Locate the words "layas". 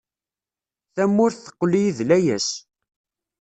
2.09-2.47